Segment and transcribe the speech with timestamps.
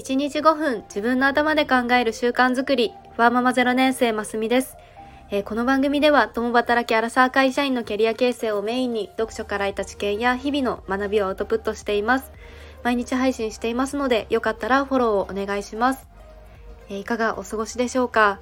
[0.00, 2.94] 1日5分自分の頭で考える習慣づくり。
[3.18, 4.78] ワーママ0年生ますみです、
[5.30, 12.32] えー、この番組では共働きアラサー会社員のキャリア形成をメインに読書から得た知見や日々の学びをアウトプットしています。
[12.82, 16.08] 毎日配信していますのでよかったらフォローをお願いします、
[16.88, 18.40] えー、いかがお過ごしでしょうか、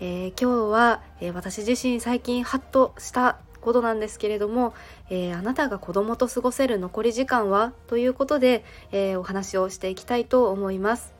[0.00, 4.74] えー、今日は、え私自身最近ハッとしたことなんですけれども、
[5.10, 7.72] えー、あなたが子供と過ごせる残り時間は？
[7.88, 11.12] ということで、えー、お話をしていきたいと思います。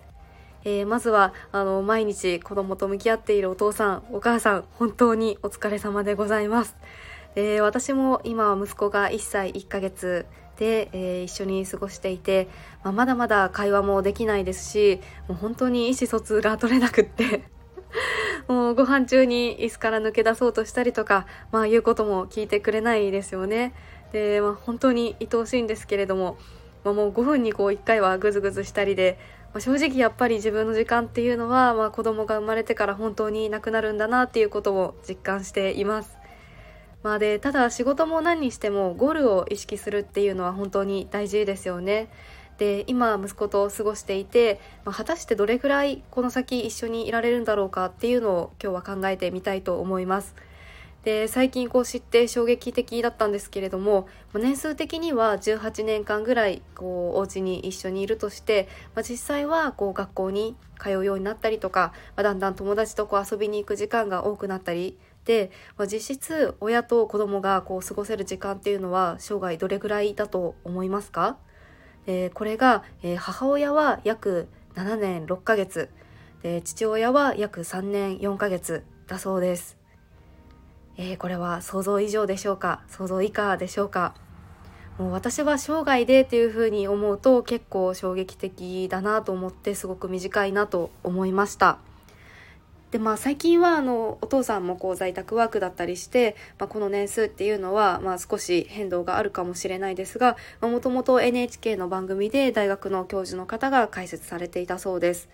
[0.65, 6.77] えー、まずはあの毎日子供と向き合っているお父さんお母さん本当にお疲れ様でございます。
[7.35, 10.25] え私も今は息子が1歳1ヶ月
[10.57, 12.49] で、え一緒に過ごしていて、
[12.83, 17.36] まあ、まだまだ会話もできないですしもう本当に意思疎通が取れなくって
[18.49, 23.75] もうご飯中に椅子から抜け出そうとしたりとか、まあ言うことも聞いてくれないですよね。
[24.13, 26.39] で、まあ本当に愛おしいんですけれども、
[26.85, 29.19] まあ、もう5分にこう1回はグズグズしたりで、
[29.53, 36.17] まあ、正直やっぱり自分の時間っていうのは、まあ、子供が生まれてから本当になくなるんだなっていうことを実感しています。
[37.03, 42.09] まあで、ただ仕事も何にしてもゴールを意識するっていうのは本当に大事ですよね。
[42.59, 50.35] で今息子と過ごしていて、まあ、果たしてどれぐらいこの先一緒にいられるんだろうかっていうのを今日は考えてみたいと思います。
[51.05, 71.37] で最近こう知って衝撃的だったんですけれども年数的には18年間ぐらいこうお家に一緒にいるとして、まあ、実際はこう学校に通うようになったりとか、まあ、だんだん友達とこう遊びに行く時間が多くなったりで、まあ、実質親と子供がこう過ごせる時間っていうのは生涯どれぐらいだと思いますか？
[72.07, 75.91] えー、これが、えー、母親は約7年6ヶ月。
[76.43, 79.77] で父親は約3年4ヶ月だそうです、
[80.97, 82.83] えー、これは想像以上でしょうか？
[82.89, 84.15] 想像以下でしょうか？
[84.99, 91.79] もう私は生涯でっていうふうに思うと結構衝撃的だなと思ってすごく短いなと思いました。
[92.97, 105.29] でまあ最近はあのお父さんもこう在宅ワークだったりして、まあ、この年数っていうのはまあ少し変動があるかもしれないですがもともと NHK の番組で大学の教授の方が解説されていたそうです。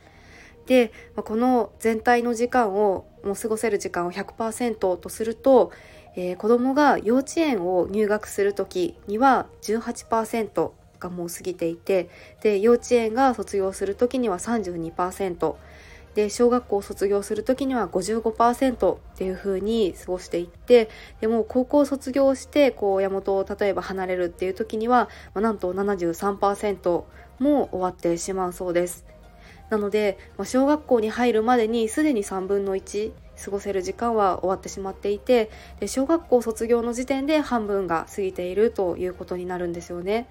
[0.66, 5.70] で、まあ、この全体の時間をもう過ごせる時間を100%とすると、
[6.16, 12.08] えー、子供が幼稚園を入学する時には18%がもう過ぎていて
[12.42, 15.54] で幼稚園が卒業する時には32%。
[16.14, 20.88] で小学校を卒業する時には55%っていう風に過ごしていって
[21.20, 27.04] でも高校を卒業してこう親元を例えば離れるっていう時には、まあ、なんと73%
[27.38, 29.04] も終わってしまうそうです。
[29.70, 33.12] なので、まあ、小学校に入るまでにすでに3分の1
[33.42, 35.50] 過ごせる時間は終わってしまっていて
[35.80, 40.28] で小学校卒業の時点で半分が過ぎているということになるんですよね。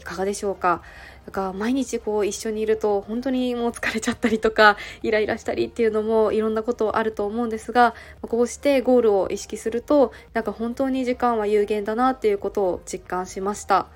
[0.00, 0.82] いかがでしょうか？
[1.26, 13.86] だから毎日こう一緒にいると本当にもう疲れちゃったりとか イライラしたりっていうのもいろんなことあると思うんですがこうしてゴールを意識するとなんか本当に時間は有限だなっていうことを実感しました。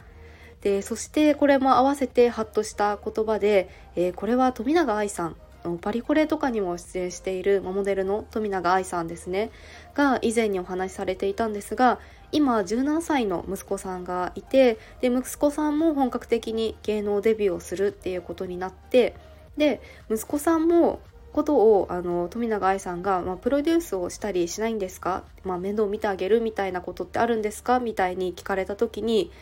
[0.60, 5.36] でそしてこれも合わせてハッとした言葉で、えー、これは富永愛さん
[5.80, 9.50] パリコレとかにも出演しているモデルの富永愛さんですね
[9.94, 11.98] が以前にお話しされていたんですが
[12.32, 19.14] 今17歳の息子さんがいてで息子さんも本格的に芸能デビューをするっていうことになって
[19.56, 19.80] で
[20.10, 21.00] 息子さんも
[21.32, 27.80] ことをあの富永愛さんが、まあ、プロデュースをしたりしないんですか、まあ、面倒見てあげるみたいなことってあるんですか？
[27.80, 29.32] みたいに聞かれた時に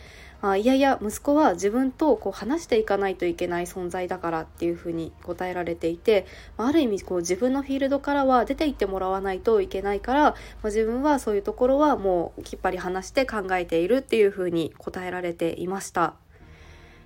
[0.45, 6.25] あいやいや息子は自分とこう話していかないといけない存在だからっていうふうに答えられていて
[6.57, 16.15] ある意味こう自分のフィールドからは出ていってもらわないといけないから、まあ、自分はそういうところはもうきっぱり話して考えているっていうふうに答えられていました。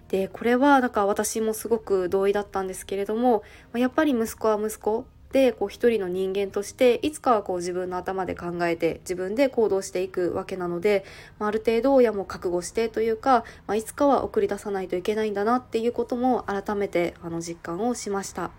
[0.09, 3.44] でこれはなんか私もすごく同意だったんですけれども
[3.75, 11.03] やっぱり息子は息子でこう一人の人間としていつかはこう自分の頭で考えて自分で行動していくわけなので、
[11.38, 18.51] まあ、ある程度親も覚悟してというか、まあ、いつかは送り出さないといけないんだなっていうことも改めてあの実感をしました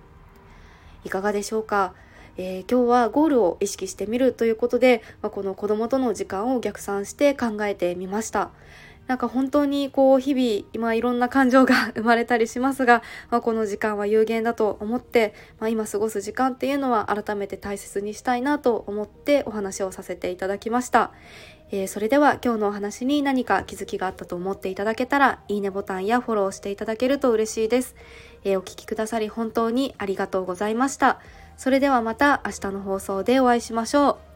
[1.04, 1.94] いかがでしょうか？
[2.40, 8.50] えー、今日はゴールを意識してみるということで、まあ、この子供との時間を逆算して考えてみました。
[9.08, 21.10] なんか本当にこう日々今いろんな感情が生まれたりしますが、まあ、この時間は有限だと思って、まあ、今過ごす時間っていうのは改めて大切にしたいなと思ってお話をさせていただきました。
[21.70, 27.94] えー、それでは今日のお話に何か気づきがあったと思っていただけたらいいねボタンやフォローしていただけると嬉しいです。
[28.44, 31.18] えー、お聴きくださり本当にありがとうございました。
[31.56, 34.27] それではまた明日の放送でお会いしましょう。